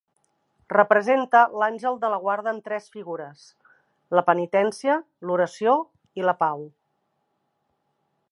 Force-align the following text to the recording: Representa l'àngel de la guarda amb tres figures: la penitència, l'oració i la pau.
Representa 0.73 1.41
l'àngel 1.63 1.97
de 2.05 2.09
la 2.13 2.17
guarda 2.23 2.49
amb 2.53 2.63
tres 2.69 2.87
figures: 2.95 3.43
la 4.19 4.25
penitència, 4.31 4.95
l'oració 5.31 5.75
i 6.23 6.29
la 6.31 6.37
pau. 6.43 6.65